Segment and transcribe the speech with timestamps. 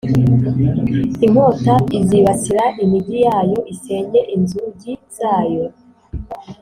[1.25, 5.65] Inkota izibasira imigi yayo, isenye inzugi zayo,